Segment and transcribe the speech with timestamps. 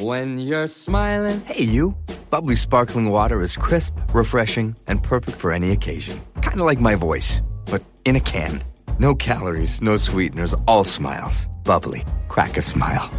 [0.00, 1.40] When you're smiling.
[1.40, 1.96] Hey, you.
[2.28, 6.20] Bubbly sparkling water is crisp, refreshing, and perfect for any occasion.
[6.42, 8.62] Kind of like my voice, but in a can.
[8.98, 11.48] No calories, no sweeteners, all smiles.
[11.64, 12.04] Bubbly.
[12.28, 13.10] Crack a smile.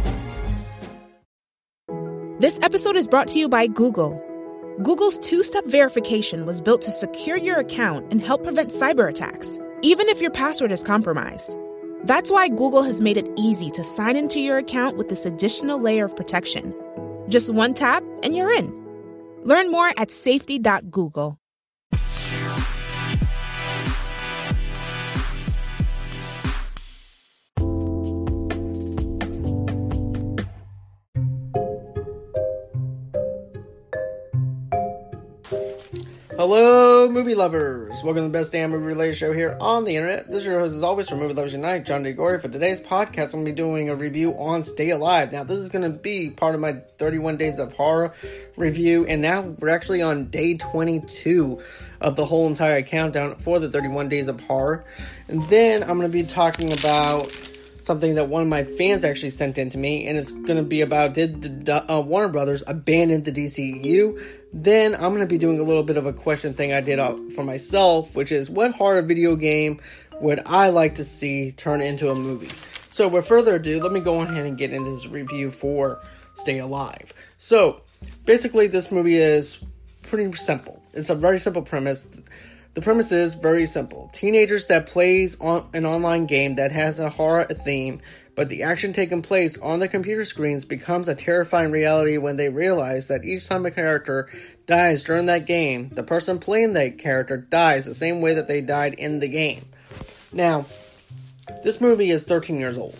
[2.38, 4.22] This episode is brought to you by Google.
[4.80, 9.58] Google's two step verification was built to secure your account and help prevent cyber attacks,
[9.82, 11.56] even if your password is compromised.
[12.08, 15.78] That's why Google has made it easy to sign into your account with this additional
[15.78, 16.74] layer of protection.
[17.28, 18.72] Just one tap and you're in.
[19.44, 21.38] Learn more at safety.google.
[36.38, 38.04] Hello, movie lovers!
[38.04, 40.28] Welcome to the best damn movie related show here on the internet.
[40.28, 42.38] This is your host, as always, for Movie Lovers Unite, John DeGore.
[42.40, 45.32] For today's podcast, I'm going to be doing a review on Stay Alive.
[45.32, 48.14] Now, this is going to be part of my 31 Days of Horror
[48.56, 51.60] review, and now we're actually on day 22
[52.00, 54.84] of the whole entire countdown for the 31 Days of Horror.
[55.26, 57.32] And then I'm going to be talking about
[57.80, 60.62] something that one of my fans actually sent in to me, and it's going to
[60.62, 64.22] be about did the uh, Warner Brothers abandon the DCU?
[64.52, 66.98] Then I'm going to be doing a little bit of a question thing I did
[66.98, 69.80] uh, for myself, which is what horror video game
[70.20, 72.48] would I like to see turn into a movie?
[72.90, 76.00] So, with further ado, let me go ahead and get into this review for
[76.34, 77.12] Stay Alive.
[77.36, 77.82] So,
[78.24, 79.58] basically, this movie is
[80.02, 80.82] pretty simple.
[80.94, 82.18] It's a very simple premise.
[82.74, 84.10] The premise is very simple.
[84.12, 88.00] Teenagers that plays on an online game that has a horror theme,
[88.38, 92.48] but the action taking place on the computer screens becomes a terrifying reality when they
[92.48, 94.30] realize that each time a character
[94.68, 98.60] dies during that game, the person playing that character dies the same way that they
[98.60, 99.64] died in the game.
[100.32, 100.66] Now,
[101.64, 102.96] this movie is 13 years old.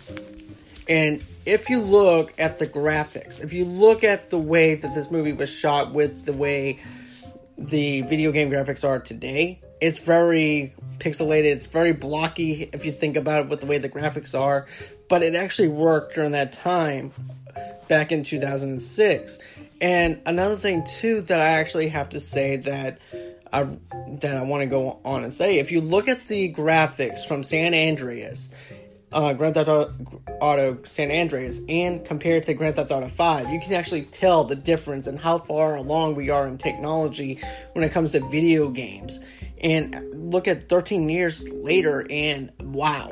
[0.89, 5.09] And if you look at the graphics, if you look at the way that this
[5.09, 6.81] movie was shot with the way
[7.57, 11.45] the video game graphics are today, it's very pixelated.
[11.45, 14.67] It's very blocky if you think about it with the way the graphics are,
[15.07, 17.11] but it actually worked during that time
[17.87, 19.39] back in 2006.
[19.81, 22.99] And another thing too that I actually have to say that
[23.51, 23.63] I
[24.21, 27.43] that I want to go on and say, if you look at the graphics from
[27.43, 28.49] San Andreas,
[29.11, 29.69] uh, Grand Theft
[30.41, 34.55] Auto San Andreas, and compared to Grand Theft Auto 5, you can actually tell the
[34.55, 37.39] difference and how far along we are in technology
[37.73, 39.19] when it comes to video games
[39.59, 43.11] and look at 13 years later and wow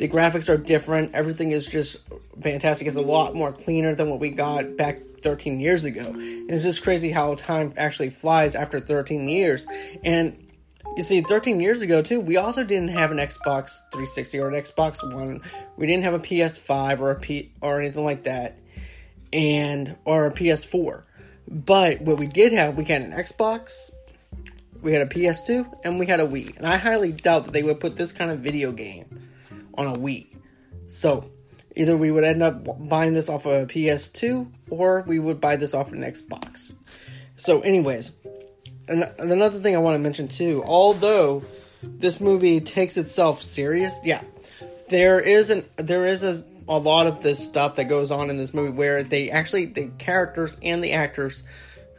[0.00, 1.14] the graphics are different.
[1.14, 1.98] Everything is just
[2.40, 2.86] fantastic.
[2.86, 6.06] It's a lot more cleaner than what we got back 13 years ago.
[6.06, 9.66] And it's just crazy how time actually flies after 13 years.
[10.02, 10.48] And
[10.96, 14.54] you see 13 years ago too we also didn't have an xbox 360 or an
[14.60, 15.40] xbox one.
[15.76, 18.58] We didn't have a ps5 or a p or anything like that
[19.32, 21.04] and or a ps4
[21.46, 23.92] but what we did have we had an xbox
[24.82, 26.56] we had a PS2, and we had a Wii.
[26.56, 29.28] And I highly doubt that they would put this kind of video game
[29.74, 30.26] on a Wii.
[30.86, 31.30] So,
[31.76, 35.56] either we would end up buying this off of a PS2, or we would buy
[35.56, 36.72] this off an Xbox.
[37.36, 38.12] So, anyways,
[38.88, 41.42] and another thing I want to mention too, although
[41.82, 44.22] this movie takes itself serious, yeah,
[44.88, 48.36] there is an there is a, a lot of this stuff that goes on in
[48.36, 51.42] this movie where they actually the characters and the actors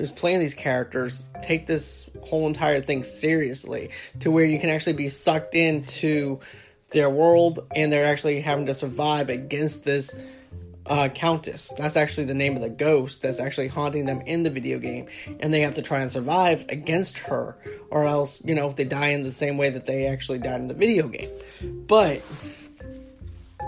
[0.01, 4.93] who's playing these characters take this whole entire thing seriously to where you can actually
[4.93, 6.39] be sucked into
[6.89, 10.15] their world and they're actually having to survive against this
[10.87, 11.71] uh, countess.
[11.77, 15.05] That's actually the name of the ghost that's actually haunting them in the video game,
[15.39, 17.55] and they have to try and survive against her,
[17.91, 20.61] or else, you know, if they die in the same way that they actually died
[20.61, 21.29] in the video game.
[21.61, 22.23] But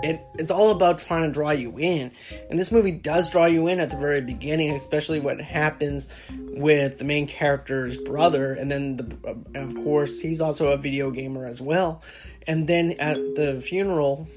[0.04, 2.12] it, it's all about trying to draw you in.
[2.50, 6.98] And this movie does draw you in at the very beginning, especially what happens with
[6.98, 8.52] the main character's brother.
[8.52, 12.02] And then, the, uh, of course, he's also a video gamer as well.
[12.46, 14.28] And then at the funeral,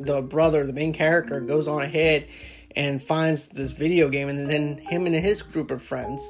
[0.00, 2.26] the brother, the main character, goes on ahead
[2.74, 4.28] and finds this video game.
[4.28, 6.28] And then him and his group of friends,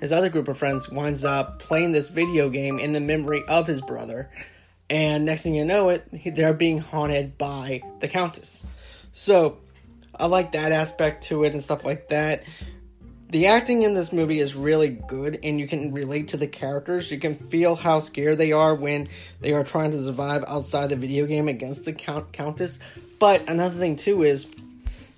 [0.00, 3.66] his other group of friends, winds up playing this video game in the memory of
[3.66, 4.30] his brother
[4.88, 8.66] and next thing you know it they're being haunted by the countess.
[9.12, 9.58] So
[10.14, 12.44] i like that aspect to it and stuff like that.
[13.30, 17.10] The acting in this movie is really good and you can relate to the characters.
[17.10, 19.08] You can feel how scared they are when
[19.40, 22.78] they are trying to survive outside the video game against the count- countess.
[23.18, 24.46] But another thing too is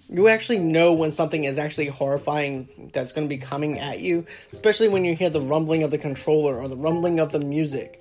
[0.09, 4.25] you actually know when something is actually horrifying that's going to be coming at you
[4.53, 8.01] especially when you hear the rumbling of the controller or the rumbling of the music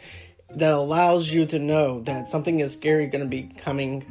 [0.55, 4.05] that allows you to know that something is scary going to be coming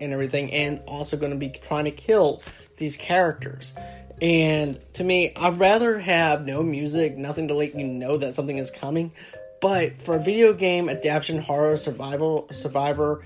[0.00, 2.42] and everything, and also going to be trying to kill
[2.78, 3.74] these characters.
[4.22, 8.56] And to me, I'd rather have no music, nothing to let you know that something
[8.56, 9.12] is coming.
[9.60, 13.22] But for a video game adaptation horror survival survivor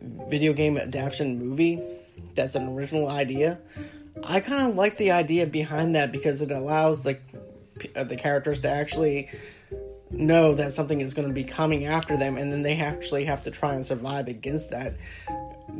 [0.00, 1.80] video game adaptation movie
[2.34, 3.58] that's an original idea,
[4.24, 7.18] I kind of like the idea behind that because it allows the
[7.94, 9.28] uh, the characters to actually
[10.10, 13.44] know that something is going to be coming after them and then they actually have
[13.44, 14.94] to try and survive against that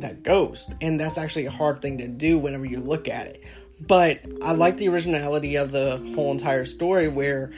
[0.01, 0.73] that ghost.
[0.81, 3.43] And that's actually a hard thing to do whenever you look at it.
[3.81, 7.51] But i like the originality of the whole entire story where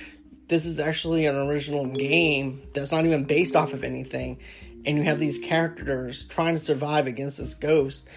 [0.48, 4.40] this is actually an original game that's not even based off of anything.
[4.86, 8.08] And you have these characters trying to survive against this ghost.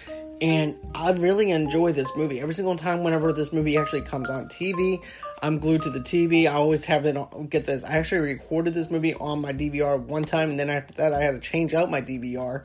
[0.41, 2.41] And I really enjoy this movie.
[2.41, 5.01] Every single time, whenever this movie actually comes on TV,
[5.45, 6.47] I'm glued to the TV.
[6.47, 7.15] I always have it.
[7.15, 7.83] On, get this.
[7.83, 11.21] I actually recorded this movie on my DVR one time, and then after that, I
[11.21, 12.63] had to change out my DVR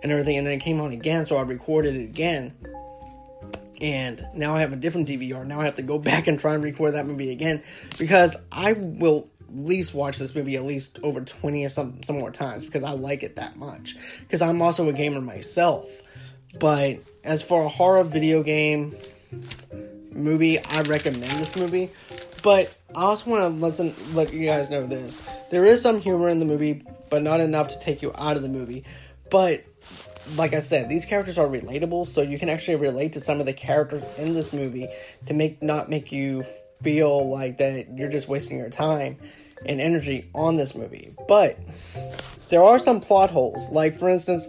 [0.00, 2.54] and everything, and then it came on again, so I recorded it again.
[3.80, 5.44] And now I have a different DVR.
[5.44, 7.64] Now I have to go back and try and record that movie again
[7.98, 12.18] because I will at least watch this movie at least over 20 or some some
[12.18, 13.96] more times because I like it that much.
[14.20, 15.90] Because I'm also a gamer myself.
[16.60, 18.94] But as for a horror video game
[20.14, 21.90] movie, I recommend this movie.
[22.42, 25.28] But I also want to listen, let you guys know this.
[25.50, 28.42] There is some humor in the movie, but not enough to take you out of
[28.42, 28.84] the movie.
[29.30, 29.64] But
[30.36, 33.46] like I said, these characters are relatable, so you can actually relate to some of
[33.46, 34.88] the characters in this movie
[35.26, 36.44] to make not make you
[36.82, 39.16] feel like that you're just wasting your time
[39.64, 41.14] and energy on this movie.
[41.26, 41.58] But
[42.48, 43.70] there are some plot holes.
[43.70, 44.48] Like for instance,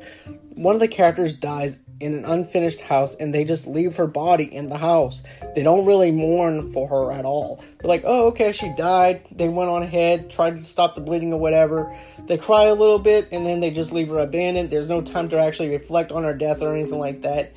[0.50, 4.44] one of the characters dies in an unfinished house and they just leave her body
[4.44, 5.24] in the house.
[5.56, 7.64] They don't really mourn for her at all.
[7.80, 9.26] They're like, oh, okay, she died.
[9.32, 11.96] They went on ahead, tried to stop the bleeding or whatever.
[12.28, 14.72] They cry a little bit and then they just leave her abandoned.
[14.72, 17.54] There's no time to actually reflect on her death or anything like that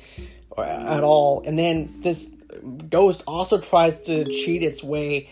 [0.51, 1.43] or, uh, at all.
[1.45, 2.31] And then this
[2.89, 5.29] ghost also tries to cheat its way.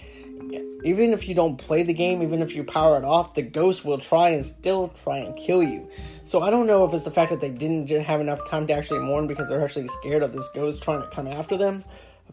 [0.83, 3.83] Even if you don't play the game, even if you power it off, the ghost
[3.83, 5.89] will try and still try and kill you.
[6.27, 8.73] So I don't know if it's the fact that they didn't have enough time to
[8.73, 11.85] actually mourn because they're actually scared of this ghost trying to come after them.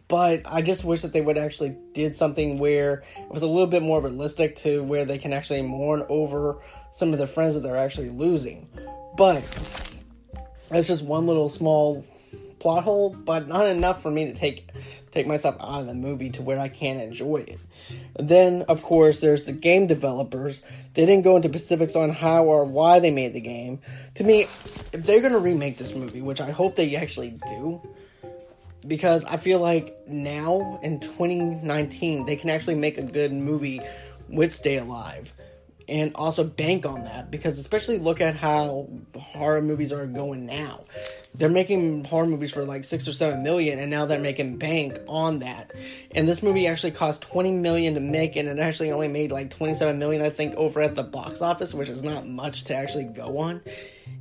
[0.09, 3.69] But I just wish that they would actually did something where it was a little
[3.69, 6.59] bit more realistic to where they can actually mourn over
[6.91, 8.69] some of the friends that they're actually losing.
[9.17, 9.45] But
[10.71, 12.05] that's just one little small
[12.59, 14.71] plot hole, but not enough for me to take
[15.13, 17.61] take myself out of the movie to where I can't enjoy it.
[18.19, 20.63] Then, of course, there's the game developers.
[20.95, 23.81] They didn't go into specifics on how or why they made the game.
[24.17, 27.81] To me, if they're going to remake this movie, which I hope they actually do,
[28.87, 33.81] because I feel like now in 2019 they can actually make a good movie
[34.29, 35.33] with Stay Alive
[35.89, 40.85] and also bank on that because especially look at how horror movies are going now.
[41.35, 44.99] They're making horror movies for like six or seven million and now they're making bank
[45.09, 45.73] on that.
[46.13, 49.51] And this movie actually cost 20 million to make and it actually only made like
[49.51, 53.05] 27 million i think over at the box office which is not much to actually
[53.05, 53.61] go on.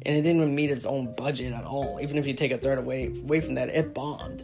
[0.06, 2.58] And it didn't even meet its own budget at all even if you take a
[2.58, 4.44] third away away from that it bombed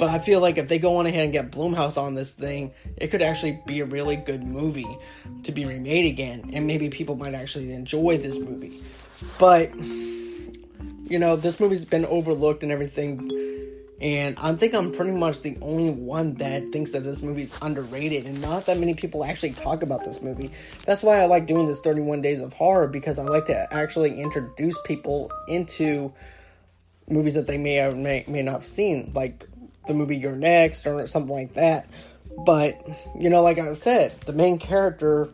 [0.00, 2.72] but I feel like if they go on ahead and get Blumhouse on this thing,
[2.96, 4.96] it could actually be a really good movie
[5.42, 8.80] to be remade again, and maybe people might actually enjoy this movie.
[9.38, 13.30] But you know, this movie's been overlooked and everything,
[14.00, 18.24] and I think I'm pretty much the only one that thinks that this movie's underrated,
[18.24, 20.50] and not that many people actually talk about this movie.
[20.86, 24.18] That's why I like doing this 31 Days of Horror because I like to actually
[24.18, 26.10] introduce people into
[27.06, 29.46] movies that they may or may, may not have seen, like
[29.90, 31.88] the movie You're Next or something like that.
[32.46, 32.86] But,
[33.18, 35.30] you know, like I said, the main character,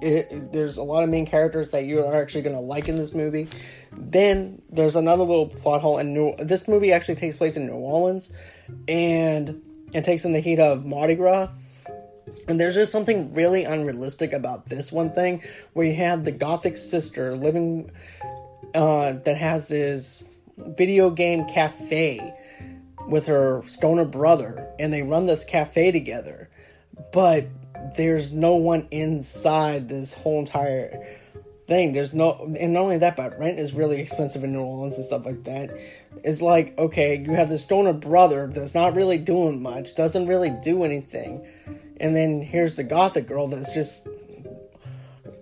[0.00, 2.96] it, there's a lot of main characters that you are actually going to like in
[2.96, 3.46] this movie.
[3.92, 7.74] Then there's another little plot hole, and New, this movie actually takes place in New
[7.74, 8.30] Orleans,
[8.88, 11.50] and it takes in the heat of Mardi Gras.
[12.48, 15.42] And there's just something really unrealistic about this one thing,
[15.74, 17.90] where you have the gothic sister living
[18.74, 20.24] uh, that has this
[20.56, 22.34] video game cafe
[23.10, 26.48] with her stoner brother, and they run this cafe together.
[27.12, 27.46] But
[27.96, 31.18] there's no one inside this whole entire
[31.66, 31.92] thing.
[31.92, 35.04] There's no, and not only that, but rent is really expensive in New Orleans and
[35.04, 35.70] stuff like that.
[36.24, 40.50] It's like, okay, you have this stoner brother that's not really doing much, doesn't really
[40.50, 41.46] do anything,
[41.98, 44.06] and then here's the gothic girl that's just,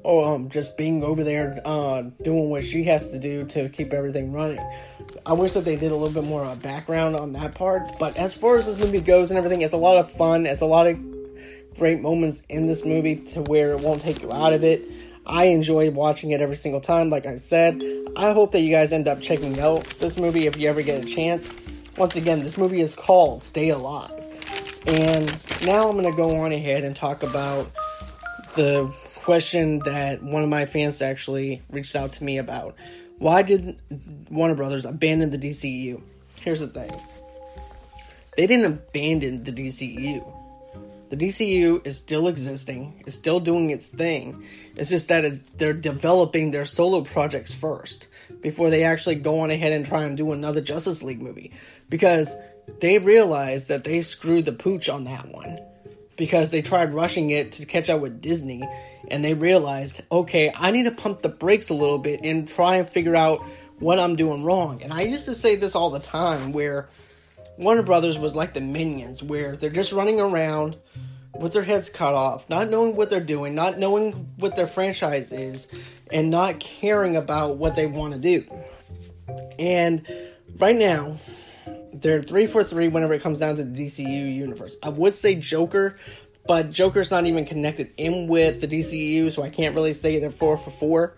[0.04, 3.92] oh, um, just being over there, uh, doing what she has to do to keep
[3.92, 4.60] everything running.
[5.26, 7.88] I wish that they did a little bit more of a background on that part.
[7.98, 10.46] But as far as this movie goes and everything, it's a lot of fun.
[10.46, 10.98] It's a lot of
[11.76, 14.82] great moments in this movie to where it won't take you out of it.
[15.26, 17.82] I enjoy watching it every single time, like I said.
[18.16, 21.04] I hope that you guys end up checking out this movie if you ever get
[21.04, 21.52] a chance.
[21.98, 24.12] Once again, this movie is called Stay Alive.
[24.86, 25.26] And
[25.66, 27.70] now I'm going to go on ahead and talk about
[28.54, 32.74] the question that one of my fans actually reached out to me about.
[33.18, 33.76] Why did
[34.30, 36.00] Warner Brothers abandon the DCU?
[36.40, 36.90] Here's the thing
[38.36, 40.34] they didn't abandon the DCU.
[41.10, 44.44] The DCU is still existing, it's still doing its thing.
[44.76, 48.08] It's just that it's, they're developing their solo projects first
[48.42, 51.52] before they actually go on ahead and try and do another Justice League movie.
[51.88, 52.36] Because
[52.80, 55.58] they realized that they screwed the pooch on that one.
[56.18, 58.68] Because they tried rushing it to catch up with Disney,
[59.10, 62.76] and they realized, okay, I need to pump the brakes a little bit and try
[62.76, 63.42] and figure out
[63.78, 64.82] what I'm doing wrong.
[64.82, 66.88] And I used to say this all the time where
[67.56, 70.76] Warner Brothers was like the Minions, where they're just running around
[71.38, 75.30] with their heads cut off, not knowing what they're doing, not knowing what their franchise
[75.30, 75.68] is,
[76.12, 78.44] and not caring about what they want to do.
[79.58, 80.06] And
[80.56, 81.18] right now,
[82.00, 84.76] they're three for three whenever it comes down to the DCU universe.
[84.82, 85.96] I would say Joker,
[86.46, 90.30] but Joker's not even connected in with the DCU, so I can't really say they're
[90.30, 91.16] four for four.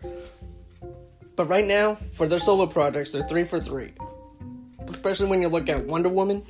[1.37, 3.93] But right now, for their solo projects, they're three for three
[4.91, 6.43] especially when you look at Wonder Woman,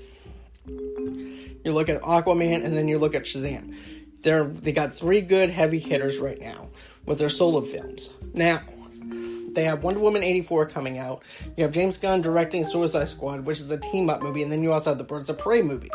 [0.66, 3.76] you look at Aquaman, and then you look at Shazam.
[4.22, 6.68] They're they got three good heavy hitters right now
[7.06, 8.12] with their solo films.
[8.34, 8.60] Now
[9.54, 11.22] they have Wonder Woman 84 coming out.
[11.56, 14.62] You have James Gunn directing Suicide Squad, which is a team up movie, and then
[14.62, 15.90] you also have the Birds of Prey movie.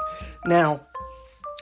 [0.45, 0.81] Now,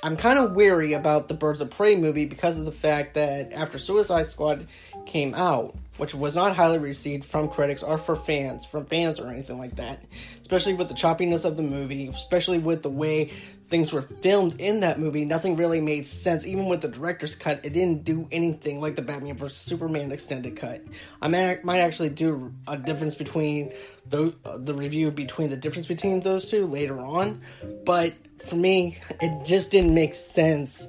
[0.03, 3.53] I'm kind of weary about the Birds of Prey movie because of the fact that
[3.53, 4.67] after Suicide Squad
[5.05, 9.29] came out, which was not highly received from critics or for fans, from fans or
[9.29, 10.03] anything like that.
[10.41, 13.31] Especially with the choppiness of the movie, especially with the way
[13.69, 16.45] things were filmed in that movie, nothing really made sense.
[16.45, 20.55] Even with the director's cut, it didn't do anything like the Batman vs Superman extended
[20.55, 20.81] cut.
[21.21, 23.73] I might, actually do a difference between
[24.07, 27.41] the uh, the review between the difference between those two later on,
[27.85, 28.13] but
[28.45, 30.87] for me, it just didn't make sense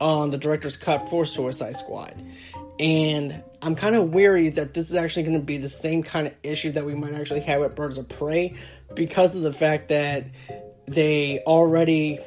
[0.00, 2.14] on the director's cut for Suicide Squad.
[2.78, 6.26] And I'm kind of weary that this is actually going to be the same kind
[6.26, 8.54] of issue that we might actually have with Birds of Prey
[8.94, 10.24] because of the fact that
[10.90, 12.18] they already.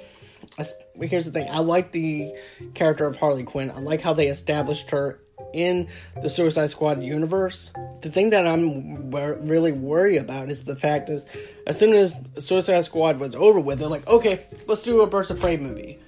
[0.96, 2.34] Here's the thing I like the
[2.74, 5.20] character of Harley Quinn, I like how they established her
[5.54, 5.88] in
[6.22, 7.72] the Suicide Squad universe.
[8.02, 11.26] The thing that I'm really worried about is the fact is,
[11.68, 15.30] as soon as Suicide Squad was over with, they're like, okay, let's do a Birds
[15.30, 16.00] of Prey movie.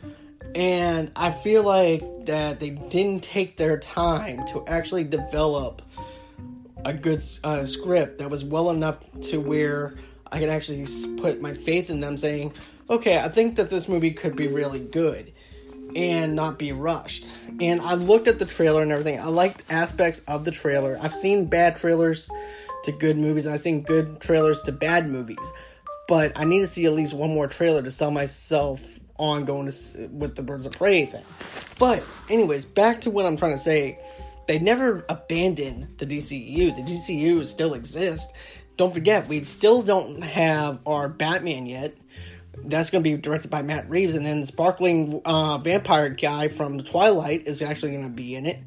[0.54, 5.82] And I feel like that they didn't take their time to actually develop
[6.86, 9.96] a good uh, script that was well enough to where
[10.36, 12.52] I could actually put my faith in them saying,
[12.90, 15.32] okay, I think that this movie could be really good
[15.96, 17.26] and not be rushed.
[17.62, 19.18] And I looked at the trailer and everything.
[19.18, 20.98] I liked aspects of the trailer.
[21.02, 22.30] I've seen bad trailers
[22.84, 25.38] to good movies, and I've seen good trailers to bad movies.
[26.10, 28.82] But I need to see at least one more trailer to sell myself
[29.18, 31.24] on going to, with the Birds of Prey thing.
[31.80, 34.00] But, anyways, back to what I'm trying to say.
[34.48, 36.76] They never abandoned the DCU.
[36.76, 38.32] The DCU still exists.
[38.78, 41.96] Don't forget, we still don't have our Batman yet.
[42.58, 46.48] That's going to be directed by Matt Reeves, and then the Sparkling uh, Vampire guy
[46.48, 48.60] from the Twilight is actually going to be in it.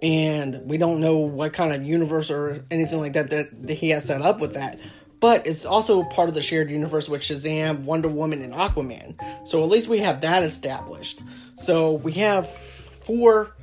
[0.00, 4.04] And we don't know what kind of universe or anything like that that he has
[4.04, 4.78] set up with that
[5.22, 9.14] but it's also part of the shared universe with Shazam, Wonder Woman, and Aquaman.
[9.46, 11.20] So at least we have that established.
[11.54, 13.54] So we have four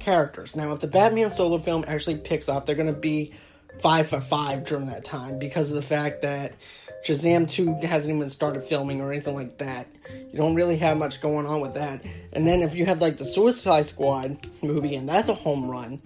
[0.00, 0.56] characters.
[0.56, 3.32] Now, if the Batman solo film actually picks up, they're going to be
[3.80, 6.52] five for five during that time because of the fact that
[7.04, 9.86] Shazam 2 hasn't even started filming or anything like that.
[10.10, 12.04] You don't really have much going on with that.
[12.32, 16.00] And then if you have like the Suicide Squad movie and that's a home run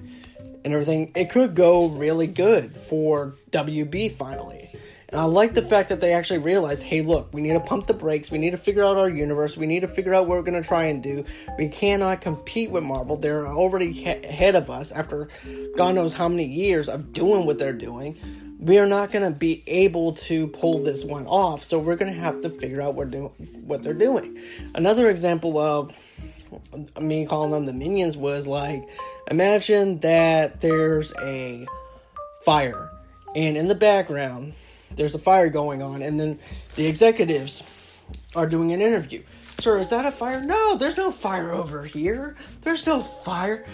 [0.64, 4.70] and everything, it could go really good for WB finally.
[5.12, 7.86] And I like the fact that they actually realized, hey, look, we need to pump
[7.86, 8.30] the brakes.
[8.30, 9.58] We need to figure out our universe.
[9.58, 11.26] We need to figure out what we're going to try and do.
[11.58, 13.18] We cannot compete with Marvel.
[13.18, 15.28] They're already he- ahead of us after
[15.76, 18.18] God knows how many years of doing what they're doing.
[18.58, 21.62] We are not going to be able to pull this one off.
[21.62, 23.32] So we're going to have to figure out what, do-
[23.66, 24.38] what they're doing.
[24.74, 25.92] Another example of
[26.98, 28.88] me calling them the minions was like,
[29.30, 31.66] imagine that there's a
[32.46, 32.88] fire.
[33.34, 34.54] And in the background,
[34.96, 36.38] there's a fire going on, and then
[36.76, 37.62] the executives
[38.34, 39.22] are doing an interview.
[39.58, 40.42] Sir, is that a fire?
[40.42, 42.36] No, there's no fire over here.
[42.62, 43.64] There's no fire.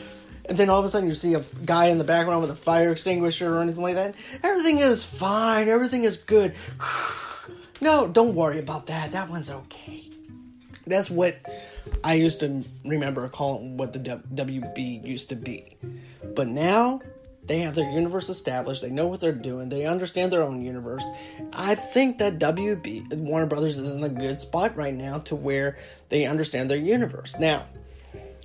[0.48, 2.56] And then all of a sudden you see a guy in the background with a
[2.56, 4.14] fire extinguisher or anything like that.
[4.42, 5.68] Everything is fine.
[5.68, 6.54] Everything is good.
[7.80, 9.12] no, don't worry about that.
[9.12, 10.04] That one's okay.
[10.86, 11.38] That's what
[12.02, 15.76] I used to remember calling what the WB used to be.
[16.34, 17.02] But now
[17.48, 18.82] They have their universe established.
[18.82, 19.70] They know what they're doing.
[19.70, 21.08] They understand their own universe.
[21.54, 25.78] I think that WB Warner Brothers is in a good spot right now to where
[26.10, 27.34] they understand their universe.
[27.40, 27.64] Now,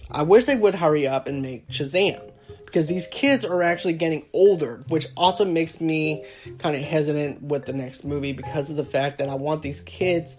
[0.10, 2.22] I wish they would hurry up and make Shazam
[2.66, 6.26] because these kids are actually getting older, which also makes me
[6.58, 9.82] kind of hesitant with the next movie because of the fact that I want these
[9.82, 10.38] kids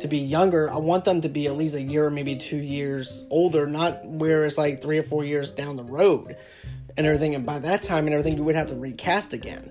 [0.00, 0.68] to be younger.
[0.68, 4.04] I want them to be at least a year or maybe two years older, not
[4.04, 6.36] where it's like three or four years down the road
[6.96, 7.34] and everything.
[7.34, 9.70] And by that time and everything, you would have to recast again.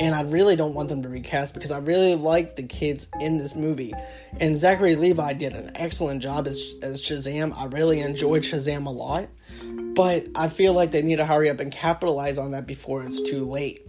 [0.00, 3.36] And I really don't want them to recast because I really like the kids in
[3.36, 3.94] this movie.
[4.40, 7.56] And Zachary Levi did an excellent job as, as Shazam.
[7.56, 9.28] I really enjoyed Shazam a lot.
[9.62, 13.22] But I feel like they need to hurry up and capitalize on that before it's
[13.22, 13.86] too late.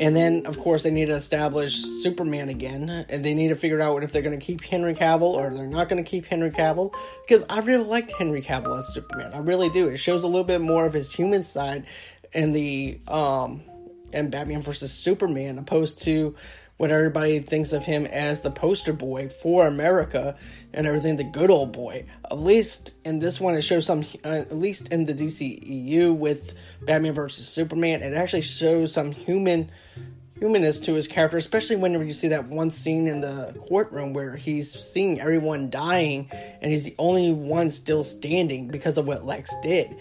[0.00, 3.80] And then, of course, they need to establish Superman again, and they need to figure
[3.80, 6.50] out if they're going to keep Henry Cavill or they're not going to keep Henry
[6.50, 6.92] Cavill.
[7.26, 9.32] Because I really liked Henry Cavill as Superman.
[9.32, 9.88] I really do.
[9.88, 11.86] It shows a little bit more of his human side
[12.32, 13.62] in the um
[14.12, 16.34] and Batman versus Superman, opposed to
[16.76, 20.36] what everybody thinks of him as the poster boy for America
[20.72, 22.04] and everything, the good old boy.
[22.30, 26.54] At least in this one, it shows some, uh, at least in the DCEU with
[26.82, 29.70] Batman versus Superman, it actually shows some human
[30.38, 34.34] humanness to his character, especially whenever you see that one scene in the courtroom where
[34.34, 36.28] he's seeing everyone dying
[36.60, 39.96] and he's the only one still standing because of what Lex did.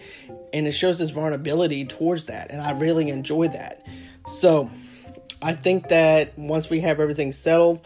[0.52, 3.86] And it shows his vulnerability towards that, and I really enjoy that.
[4.28, 4.70] So,
[5.44, 7.86] I think that once we have everything settled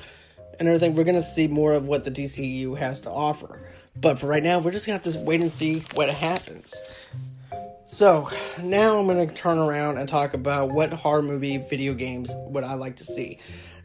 [0.59, 3.67] and everything, we're going to see more of what the DCU has to offer.
[3.95, 6.75] But for right now, we're just going to have to wait and see what happens.
[7.87, 8.29] So,
[8.61, 12.63] now I'm going to turn around and talk about what horror movie video games would
[12.63, 13.39] I like to see.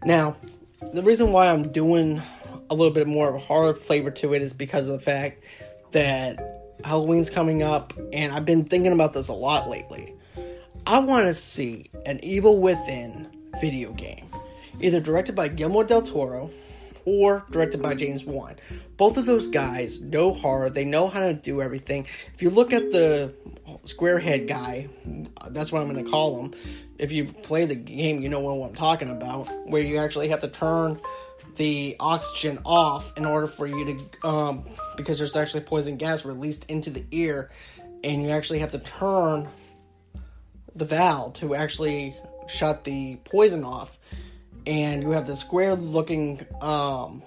[0.05, 0.37] Now,
[0.93, 2.21] the reason why I'm doing
[2.69, 5.45] a little bit more of a horror flavor to it is because of the fact
[5.93, 10.13] that Halloween's coming up, and I've been thinking about this a lot lately.
[10.87, 13.29] I want to see an Evil Within
[13.61, 14.27] video game,
[14.81, 16.51] either directed by Guillermo del Toro
[17.05, 18.55] or directed by James Wan.
[18.97, 22.07] Both of those guys know horror, they know how to do everything.
[22.35, 23.35] If you look at the
[23.85, 24.89] squarehead guy,
[25.51, 26.55] that's what I'm going to call him.
[26.99, 30.41] If you play the game, you know what I'm talking about, where you actually have
[30.43, 31.01] to turn
[31.57, 34.65] the oxygen off in order for you to, um,
[34.97, 37.51] because there's actually poison gas released into the ear,
[38.05, 39.49] and you actually have to turn
[40.77, 42.15] the valve to actually
[42.49, 43.99] shut the poison off,
[44.67, 47.23] and you have the square looking um,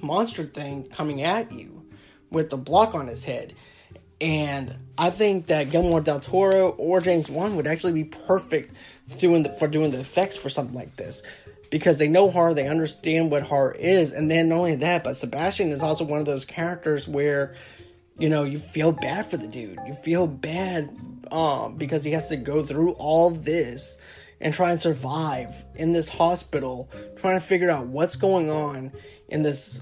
[0.00, 1.82] monster thing coming at you
[2.30, 3.54] with the block on his head.
[4.20, 8.76] And I think that Guillermo del Toro or James Wan would actually be perfect
[9.08, 11.22] for doing the, for doing the effects for something like this
[11.70, 15.16] because they know horror, they understand what horror is, and then not only that, but
[15.16, 17.54] Sebastian is also one of those characters where
[18.18, 20.94] you know you feel bad for the dude, you feel bad
[21.32, 23.96] um, because he has to go through all this
[24.42, 28.92] and try and survive in this hospital, trying to figure out what's going on
[29.28, 29.80] in this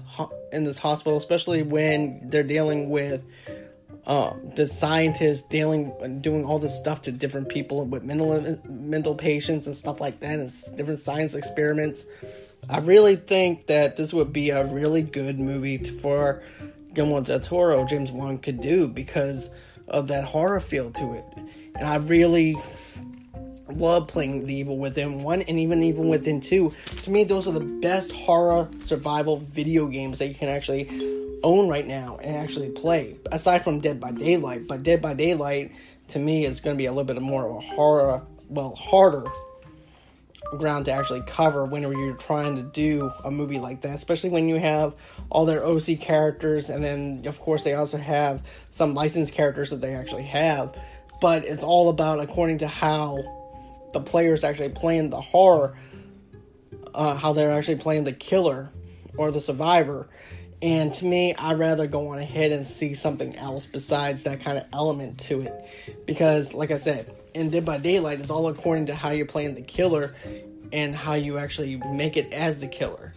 [0.51, 3.23] in this hospital, especially when they're dealing with
[4.05, 9.65] um, the scientists dealing doing all this stuff to different people with mental mental patients
[9.65, 12.05] and stuff like that, and different science experiments.
[12.69, 16.43] I really think that this would be a really good movie for
[16.93, 19.49] Guillermo del Toro, James Wan could do because
[19.87, 21.25] of that horror feel to it,
[21.75, 22.55] and I really
[23.77, 26.71] love playing the Evil Within 1 and even Evil Within 2.
[27.03, 30.89] To me, those are the best horror survival video games that you can actually
[31.43, 33.17] own right now and actually play.
[33.31, 35.71] Aside from Dead by Daylight, but Dead by Daylight
[36.09, 39.25] to me is going to be a little bit more of a horror, well, harder
[40.57, 44.49] ground to actually cover whenever you're trying to do a movie like that, especially when
[44.49, 44.93] you have
[45.29, 49.81] all their OC characters, and then of course they also have some licensed characters that
[49.81, 50.75] they actually have.
[51.21, 53.40] But it's all about according to how
[53.93, 55.77] the players actually playing the horror,
[56.93, 58.69] uh, how they're actually playing the killer
[59.17, 60.07] or the survivor.
[60.61, 64.59] And to me, I'd rather go on ahead and see something else besides that kind
[64.59, 66.05] of element to it.
[66.05, 69.55] Because, like I said, in Dead by Daylight, it's all according to how you're playing
[69.55, 70.15] the killer
[70.71, 73.13] and how you actually make it as the killer.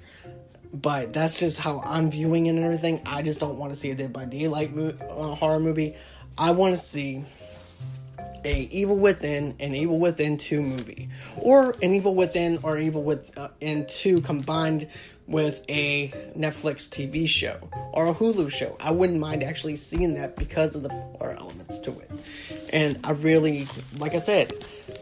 [0.72, 3.02] But that's just how I'm viewing it and everything.
[3.06, 5.94] I just don't want to see a Dead by Daylight mo- uh, horror movie.
[6.36, 7.24] I want to see
[8.44, 13.82] a Evil Within and Evil Within 2 movie, or an Evil Within or Evil Within
[13.82, 14.88] uh, 2 combined
[15.26, 17.56] with a Netflix TV show
[17.92, 18.76] or a Hulu show.
[18.78, 22.10] I wouldn't mind actually seeing that because of the horror elements to it.
[22.72, 23.66] And I really,
[23.98, 24.52] like I said,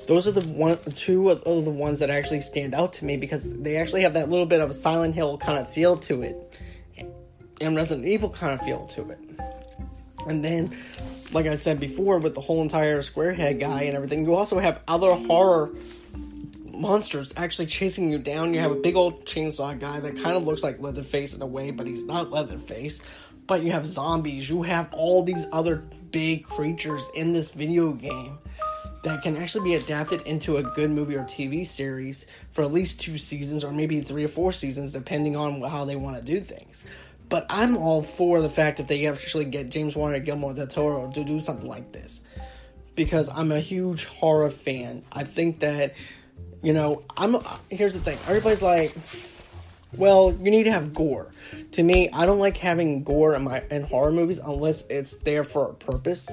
[0.07, 3.53] those are the one, two of the ones that actually stand out to me because
[3.55, 6.61] they actually have that little bit of a Silent Hill kind of feel to it,
[7.61, 9.19] and Resident Evil kind of feel to it.
[10.27, 10.71] And then
[11.33, 14.81] like I said before, with the whole entire squarehead guy and everything, you also have
[14.87, 15.71] other horror
[16.65, 18.55] monsters actually chasing you down.
[18.55, 21.47] You have a big old chainsaw guy that kind of looks like Leatherface in a
[21.47, 23.01] way, but he's not Leatherface.
[23.47, 24.49] But you have zombies.
[24.49, 28.39] You have all these other big creatures in this video game
[29.03, 33.01] that can actually be adapted into a good movie or TV series for at least
[33.01, 36.39] two seasons or maybe three or four seasons, depending on how they want to do
[36.41, 36.85] things.
[37.33, 40.67] But I'm all for the fact that they actually get James Wan and Guillermo del
[40.67, 42.21] Toro to do something like this.
[42.95, 45.03] Because I'm a huge horror fan.
[45.11, 45.95] I think that,
[46.63, 47.39] you know, I'm.
[47.71, 48.95] Here's the thing everybody's like,
[49.97, 51.31] well, you need to have gore.
[51.73, 55.45] To me, I don't like having gore in my in horror movies unless it's there
[55.45, 56.31] for a purpose.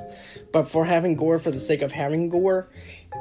[0.51, 2.67] But for having gore for the sake of having gore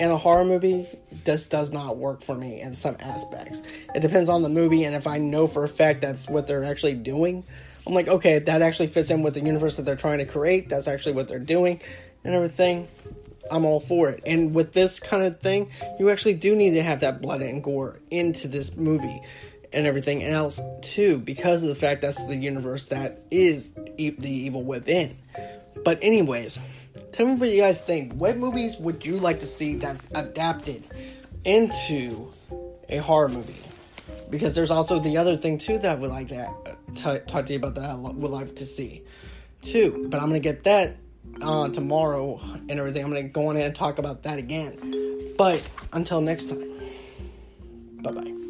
[0.00, 0.88] in a horror movie,
[1.24, 3.62] this does not work for me in some aspects.
[3.94, 6.64] It depends on the movie, and if I know for a fact that's what they're
[6.64, 7.44] actually doing,
[7.88, 10.68] I'm like, okay, that actually fits in with the universe that they're trying to create.
[10.68, 11.80] That's actually what they're doing,
[12.22, 12.86] and everything.
[13.50, 14.22] I'm all for it.
[14.26, 17.64] And with this kind of thing, you actually do need to have that blood and
[17.64, 19.22] gore into this movie
[19.72, 24.30] and everything else too because of the fact that's the universe that is e- the
[24.30, 25.16] evil within
[25.84, 26.58] but anyways
[27.12, 30.82] tell me what you guys think what movies would you like to see that's adapted
[31.44, 32.30] into
[32.88, 33.67] a horror movie
[34.30, 37.46] because there's also the other thing too that I would like to uh, t- talk
[37.46, 39.02] to you about that I lo- would like to see
[39.62, 40.06] too.
[40.10, 40.96] But i'm gonna get that
[41.42, 43.04] uh, tomorrow and everything.
[43.04, 45.34] I'm gonna go on and talk about that again.
[45.36, 46.64] But until next time
[48.02, 48.47] bye bye